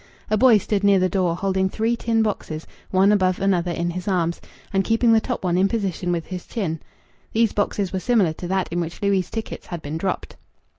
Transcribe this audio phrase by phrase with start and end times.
[0.31, 4.07] A boy stood near the door holding three tin boxes one above another in his
[4.07, 4.41] arms,
[4.73, 6.79] and keeping the top one in position with his chin.
[7.33, 10.37] These boxes were similar to that in which Louis' tickets had been dropped.